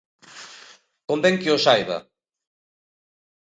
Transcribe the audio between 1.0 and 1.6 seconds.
Convén que o